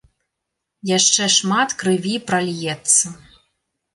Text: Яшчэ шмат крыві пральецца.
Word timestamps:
Яшчэ 0.97 1.27
шмат 1.35 1.75
крыві 1.83 2.15
пральецца. 2.31 3.05